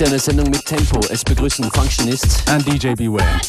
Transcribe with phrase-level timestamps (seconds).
[0.00, 1.00] Heute eine Sendung mit Tempo.
[1.10, 3.40] Es begrüßen Functionist and DJ Beware.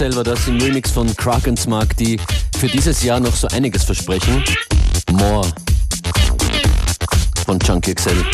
[0.00, 2.18] Selber das im Remix von Krakensmark, die
[2.58, 4.42] für dieses Jahr noch so einiges versprechen.
[5.12, 5.46] More
[7.44, 8.24] von Chunky XL.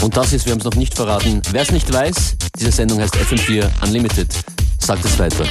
[0.00, 1.42] Und das ist, wir haben es noch nicht verraten.
[1.50, 4.32] Wer es nicht weiß, diese Sendung heißt FM4 Unlimited.
[4.78, 5.44] Sagt es weiter.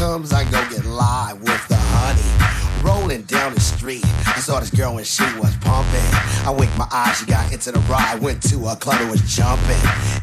[0.00, 2.24] Comes, I go get live with the honey.
[2.82, 4.02] rolling down the street.
[4.24, 6.08] I saw this girl when she was pumping.
[6.48, 8.18] I winked my eyes, she got into the ride.
[8.22, 9.76] Went to a club and was jumping.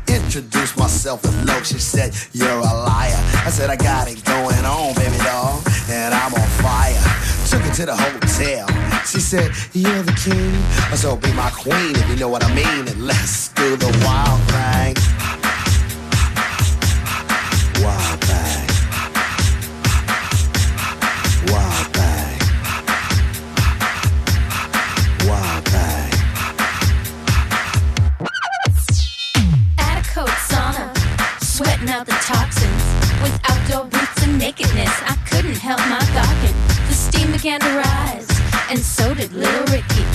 [0.08, 1.64] Introduced myself to Loke.
[1.64, 3.22] She said, You're a liar.
[3.46, 6.98] I said, I got it going on, baby doll, and I'm on fire.
[7.46, 8.66] Took her to the hotel.
[9.06, 10.58] She said, You're the king.
[10.92, 12.88] I said, oh, Be my queen if you know what I mean.
[12.88, 13.06] And
[34.86, 36.56] I couldn't help my gawking.
[36.88, 38.30] The steam began to rise,
[38.70, 40.06] and so did little Ricky.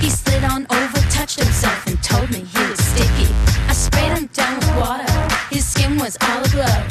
[0.00, 3.32] He slid on over, touched himself, and told me he was sticky.
[3.68, 5.12] I sprayed him down with water,
[5.50, 6.86] his skin was all aglow.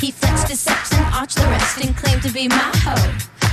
[0.00, 3.12] He flexed his steps and arched the rest and claimed to be my hoe.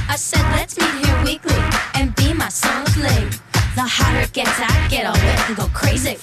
[0.10, 1.62] I said, let's meet here weekly
[1.96, 3.40] and be my son of late.
[3.76, 6.16] The hotter it gets, I get all wet and go crazy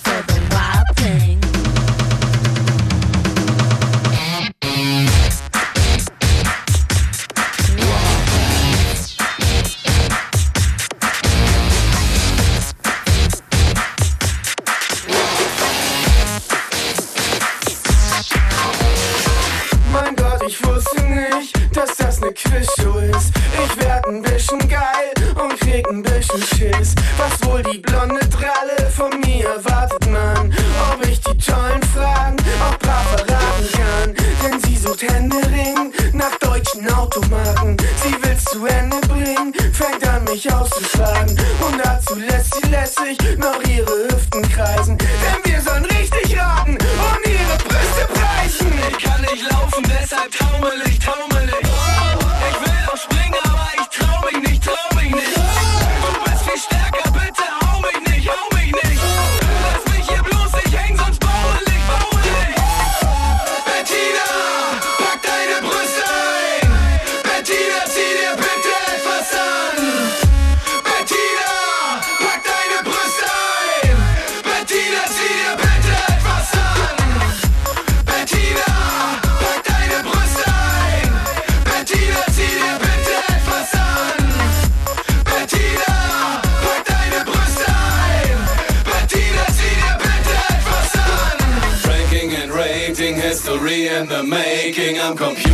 [94.01, 94.99] in the making.
[94.99, 95.50] I'm computer.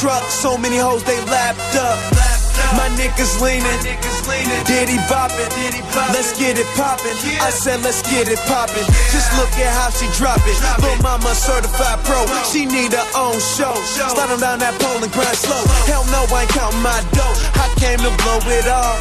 [0.00, 1.98] Truck, so many hoes they lapped up.
[2.76, 5.50] My niggas leaning, Diddy bopping,
[6.14, 7.16] let's get it poppin'.
[7.42, 8.84] I said let's get it poppin'.
[9.10, 10.54] Just look at how she drop it.
[10.82, 13.74] Lil' mama certified pro, she need her own show.
[13.82, 15.58] Slide on down that pole and grind slow.
[15.90, 17.34] Hell no, I ain't counting my dough.
[17.58, 18.94] I came to blow it all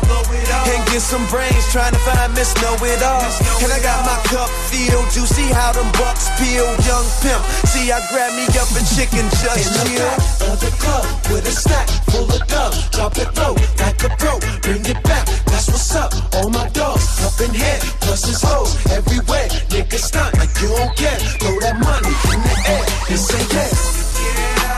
[0.66, 3.22] and get some brains, trying to find Miss Know It All.
[3.62, 7.42] And I got my cup filled, you see how them bucks peel, young pimp.
[7.70, 10.10] See, I grab me up a chicken just chill.
[10.50, 13.54] Of the club with a snack full of dubs, drop it low
[13.98, 15.26] like a pro, bring it back.
[15.52, 16.12] That's what's up.
[16.36, 19.48] All my dogs up in here, plus his hoes everywhere.
[19.72, 21.20] Niggas stunt like you don't care.
[21.42, 23.70] Throw that money in the air and say yeah.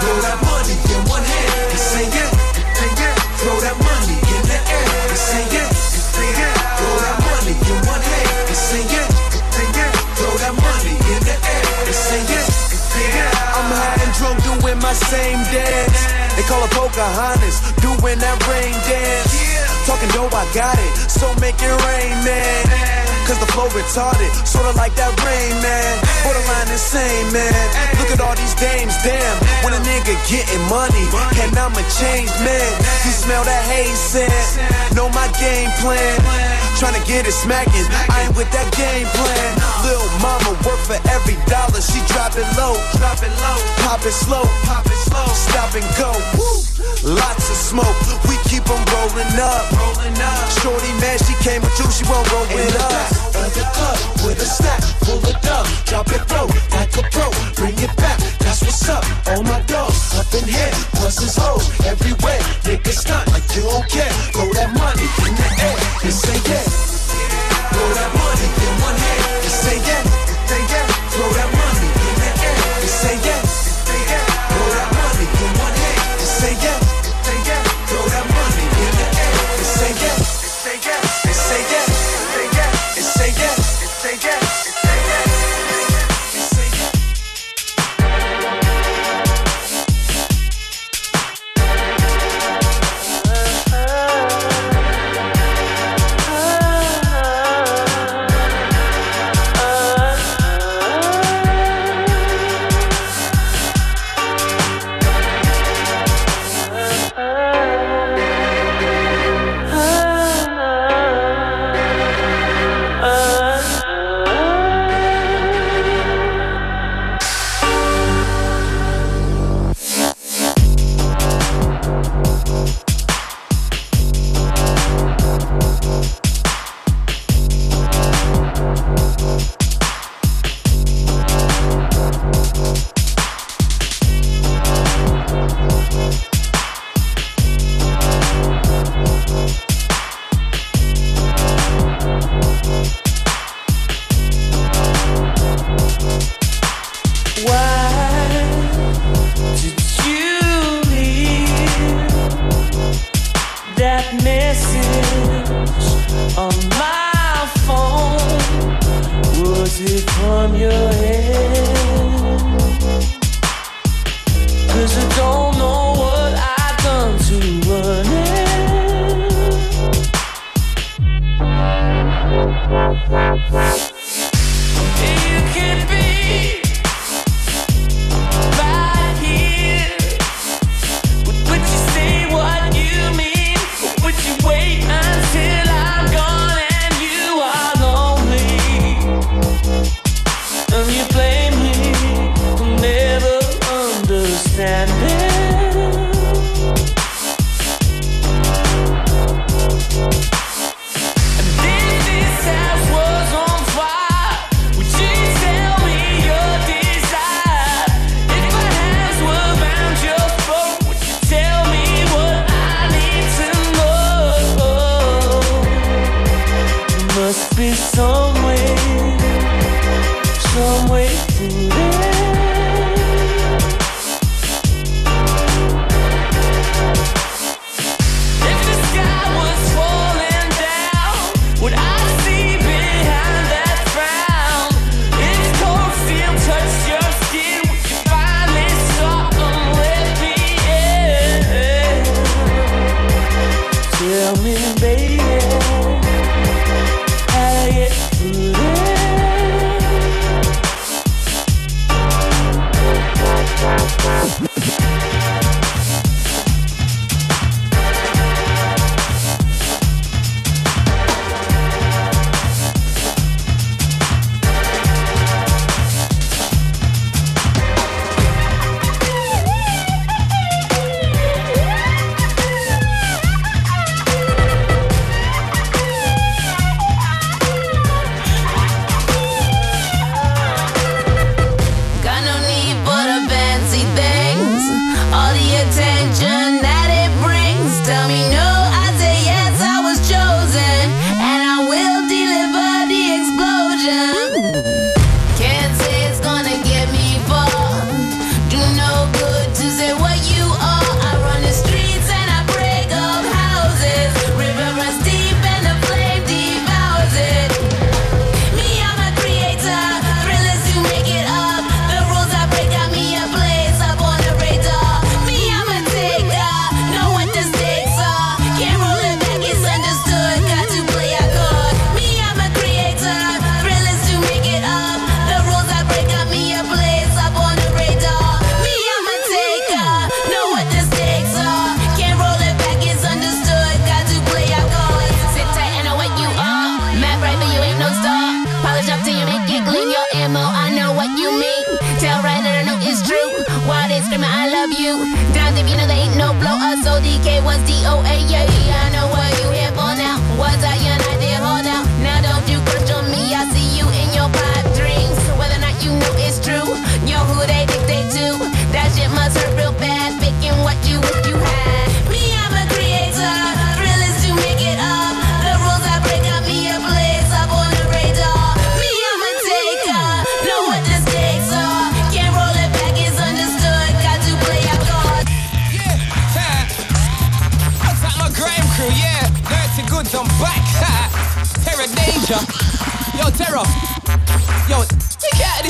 [0.02, 2.32] Throw that money in one hand and say yeah.
[3.42, 5.70] Throw that money in the air and say yeah.
[6.80, 9.08] Throw that money in one hand and say yeah.
[10.18, 12.48] Throw that money in the air and say yeah.
[13.56, 16.00] I'm high and drunk doing my same dance.
[16.36, 17.69] They call it Pocahontas,
[18.00, 19.36] doing that rain dance.
[19.84, 22.64] Talking dope, I got it, so make it rain, man.
[23.28, 25.94] Cause the flow retarded, sorta like that rain, man.
[26.26, 27.54] Borderline insane, man.
[28.02, 29.38] Look at all these dames, damn.
[29.62, 31.06] When a nigga getting money,
[31.44, 32.72] and I'm a changed man.
[33.06, 34.34] You smell that haze scent,
[34.98, 36.18] know my game plan.
[36.80, 39.50] Tryna get it smacking, I ain't with that game plan.
[39.86, 42.80] Lil' mama work for every dollar, she drop it low.
[42.98, 46.10] Drop it low, pop it slow, pop it slow, stop and go.
[46.40, 46.69] Woo.
[47.04, 47.96] Lots of smoke,
[48.28, 49.72] we keep on rolling up.
[49.72, 50.50] Rolling up.
[50.60, 53.36] Shorty mad, she came with you, she won't roll with us.
[53.40, 57.32] of the club with a snack full of dubs, drop it low like a pro,
[57.56, 58.20] bring it back.
[58.44, 59.04] That's what's up.
[59.32, 62.40] All my dogs up in here, plus his hoes everywhere.
[62.68, 64.12] Niggas stunt like you don't care.
[64.36, 66.68] Throw that money in the air and say yeah.
[67.72, 69.56] Throw that money in one hand and.
[69.60, 70.04] Say yeah.
[71.16, 73.59] Throw that money in the air and say yeah.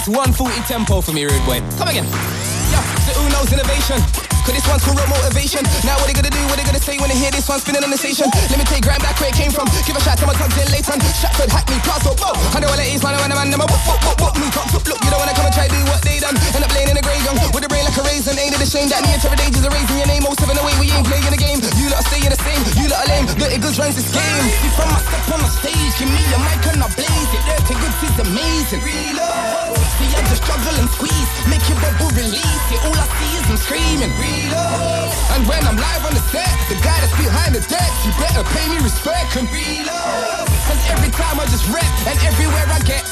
[0.09, 1.61] 140 tempo for me, rude boy.
[1.77, 2.07] Come again.
[2.73, 4.01] Yeah, the Uno's innovation.
[4.41, 5.61] Cause this one's called motivation.
[5.85, 6.41] Now what they gonna do?
[6.49, 8.25] What they gonna say when they hear this one spinning on the station?
[8.49, 9.69] Let me take Grand back where it came from.
[9.85, 10.97] Give a shout to my tugs in Leyton.
[11.13, 12.33] Stratford, Hackney, Plaza, whoa.
[12.55, 13.13] I know what it is, man.
[13.13, 13.69] I man, man, man.
[13.69, 14.33] Whoop, whoop, whoop, whoop.
[14.41, 16.33] Move up, look, you don't wanna come and try to do what they done.
[16.57, 18.33] End up laying in the grave young with a brain like a raisin.
[18.41, 20.25] Ain't it a shame that me and Trevor Dages are raising your name?
[20.25, 21.61] Oh, seven oh away, we ain't playing the game.
[21.77, 22.61] You lot staying the same.
[22.81, 23.29] You lot are lame.
[23.37, 24.45] Dirty goods runs this game.
[24.73, 27.48] From my step on the stage, give me a mic and I blaze it.
[27.77, 28.81] Goods is amazing.
[28.81, 29.77] Reload.
[30.01, 31.29] See, I just struggle and squeeze.
[31.45, 32.81] Make your bubble release it.
[32.81, 34.09] All I see is them screaming.
[34.17, 35.13] Reload.
[35.37, 38.41] And when I'm live on the set, the guy that's behind the desk, you better
[38.57, 40.49] pay me respect and reload.
[40.65, 43.05] Cause every time I just rap, and everywhere I get.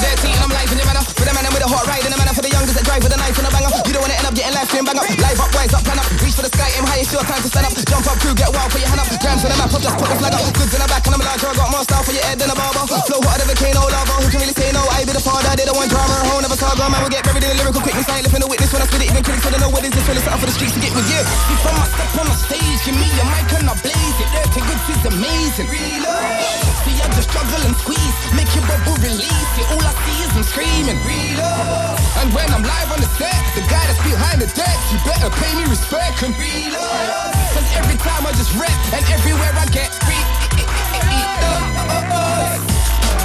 [0.00, 2.10] Dirty and I'm live in the manner With a man with a hot ride in
[2.10, 3.89] the manner For the youngest that drive with a knife and a banger
[4.30, 5.10] Up getting life stream bang up.
[5.10, 6.06] Live up, rise up, plan up.
[6.22, 7.74] Reach for the sky, aim high, it's your time to stand up.
[7.74, 9.10] Jump up, crew, get wild, put your hand up.
[9.10, 10.46] Grams on the map, I'll just put the flag up.
[10.54, 12.46] Goods in the back and I'm larger I got more style for your head than
[12.46, 12.86] a barber.
[13.10, 14.86] Flow hotter than volcano lava Who can really say no?
[14.86, 16.14] I be the father, they don't want drama.
[16.14, 18.06] A whole never saga, man will get buried in the lyrical quickness.
[18.06, 19.90] I ain't lifting the witness when I spit it Even critics don't know what is.
[19.90, 21.22] This Feeling something for the streets to get with you.
[21.50, 24.30] Before my step on the stage Give me your mic and I blaze it.
[24.30, 25.66] Dirty goods is amazing.
[25.74, 28.14] Reload See I just struggle and squeeze.
[28.38, 29.66] Make your bubble release it.
[29.74, 30.98] All I see is them screaming.
[31.02, 34.80] Reload And when I'm live on the set The guy that's behind the desk.
[34.92, 39.54] You better pay me respect and reload Cause every time I just rap And everywhere
[39.54, 40.34] I get re-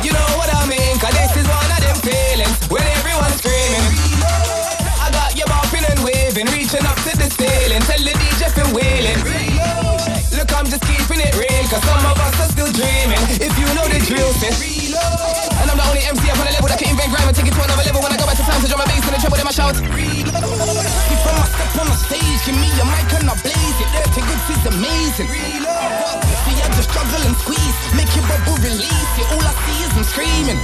[0.06, 0.94] You know what I mean?
[1.02, 3.82] Cause this is one of them feelings When everyone's screaming.
[5.02, 8.70] I got you bopping and waving Reaching up to the ceiling Tell the DJ fin
[8.70, 9.18] wailing
[10.38, 13.18] Look I'm just keeping it real Cause some of us are still dreaming.
[13.42, 13.66] If you
[14.36, 15.32] know the
[15.64, 17.48] And I'm the only MC up on the level That can invent grime and take
[17.48, 18.02] it to another level.
[18.04, 19.54] When I go back to town to drum my bass in the treble then I
[19.56, 23.90] shout Before I step on the stage Give me a mic and I blaze it.
[23.96, 25.30] Dirty goods is amazing.
[25.32, 29.28] See I just struggle and squeeze Make your bubble release it.
[29.32, 30.60] All I see is them screaming.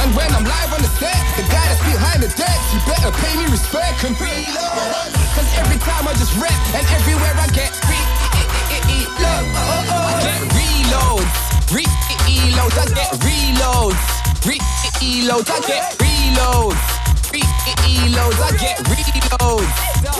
[0.00, 3.12] And when I'm live on the set The guy that's behind the desk You better
[3.20, 8.16] pay me respect and Cause every time I just rap And everywhere I get re-
[8.66, 13.98] uh, uh, uh, I get reloads, reloads, I get reloads,
[14.46, 16.78] reloads, I get reloads,
[17.32, 19.72] reloads, I get reloads,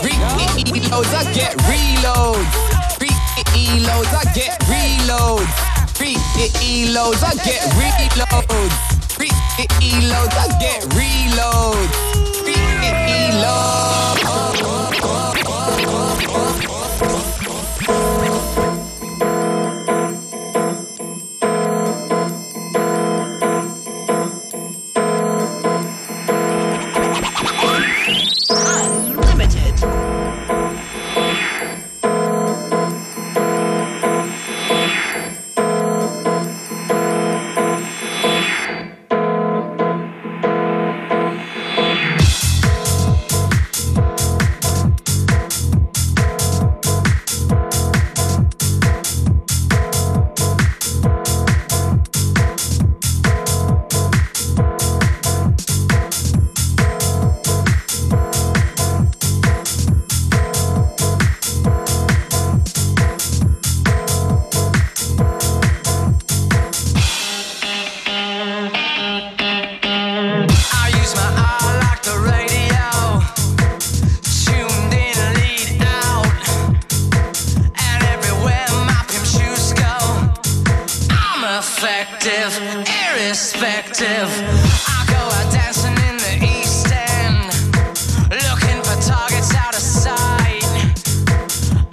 [0.03, 2.51] reloads, I get reloads,
[2.99, 5.53] reloads, I get reloads,
[5.94, 8.76] reloads, I get reloads,
[9.16, 12.16] reloads, I get reloads.
[83.16, 84.28] Irrespective.
[84.89, 87.47] I go out dancing in the East End,
[88.30, 90.64] looking for targets out of sight.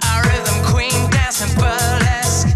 [0.02, 2.48] A rhythm queen dancing burlesque,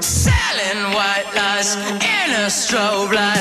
[0.00, 3.35] selling white lies in a strobe light.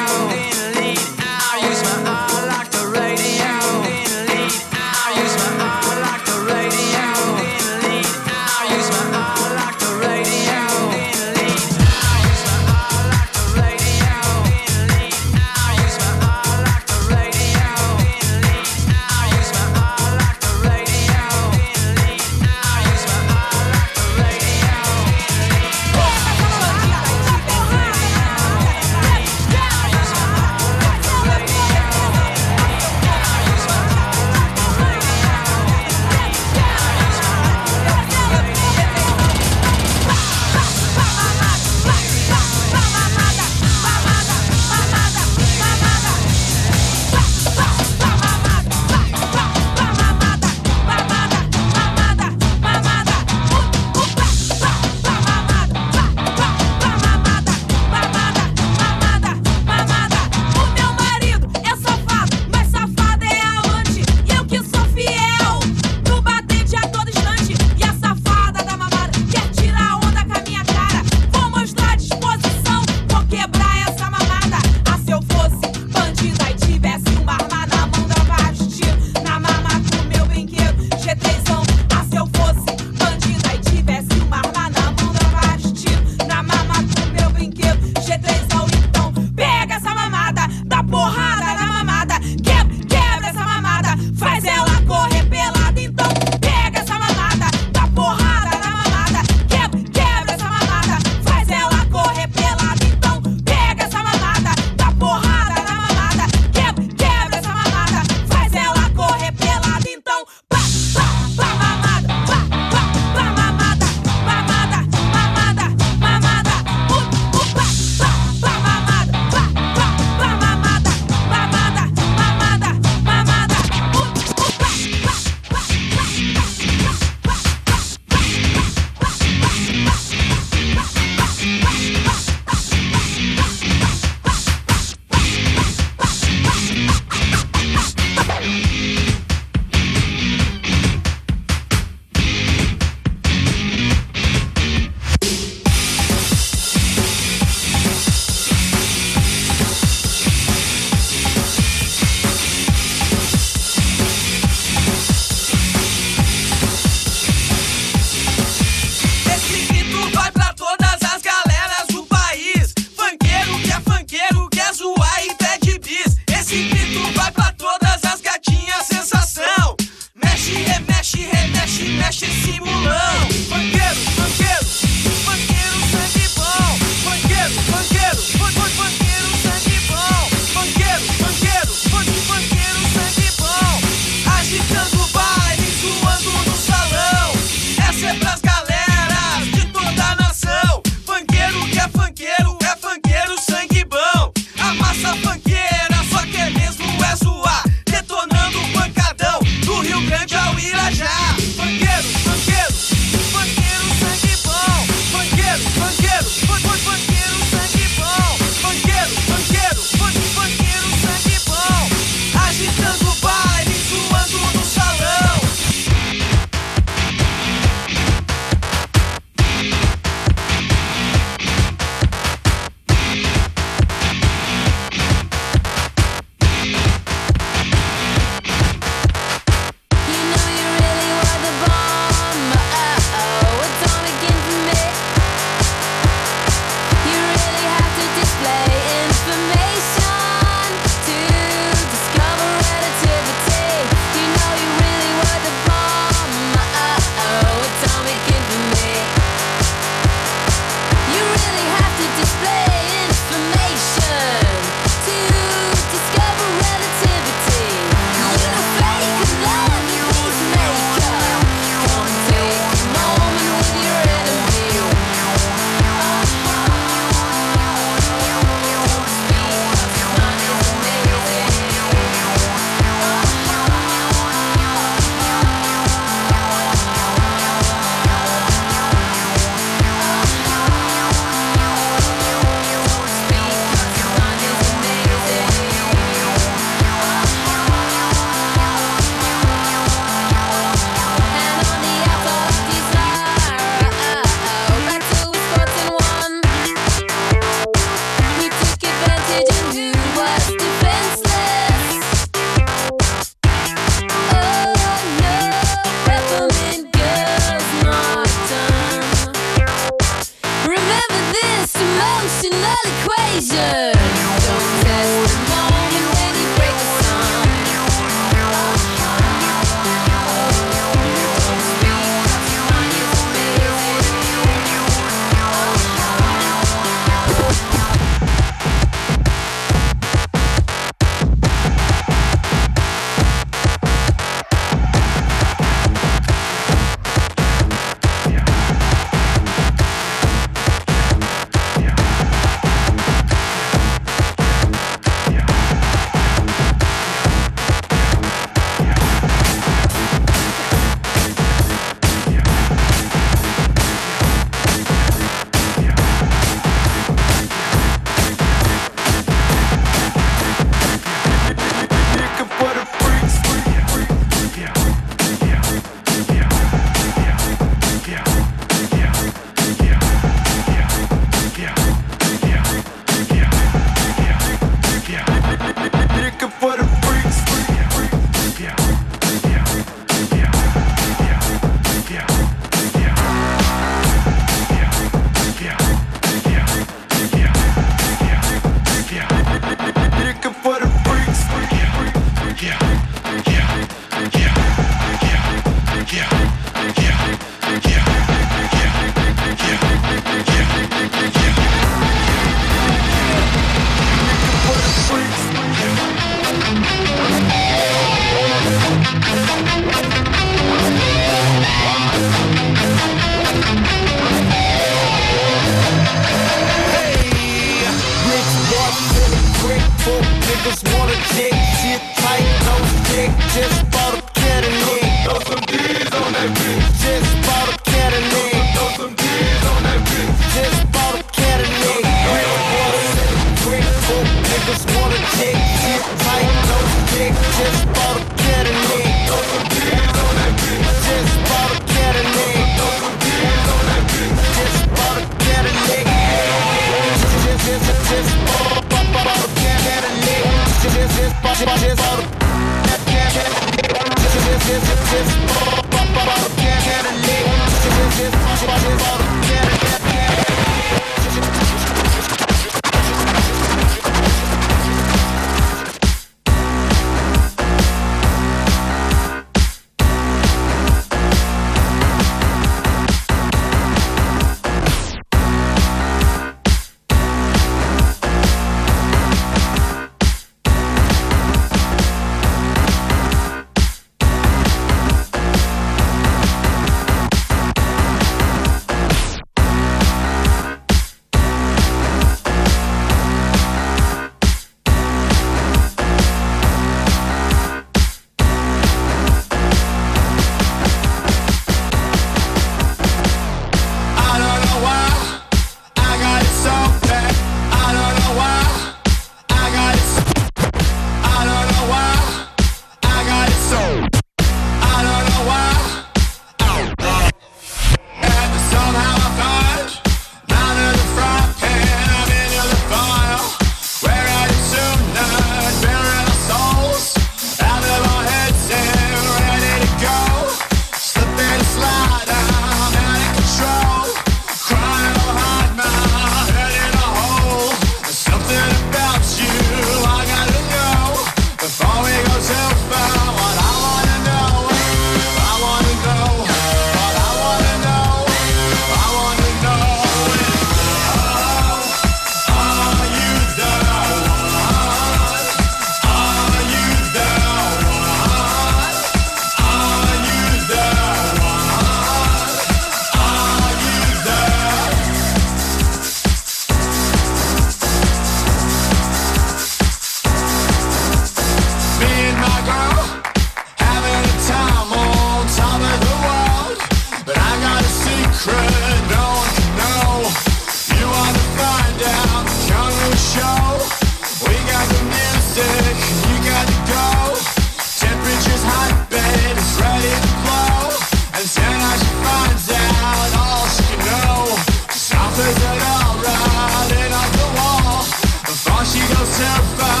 [598.91, 599.45] She goes too
[599.77, 600.00] far,